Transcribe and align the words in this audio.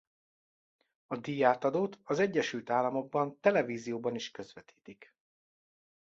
A 1.07 1.15
díjátadót 1.17 1.99
az 2.03 2.19
Egyesült 2.19 2.69
Államokban 2.69 3.39
televízióban 3.39 4.15
is 4.15 4.31
közvetítik. 4.31 5.15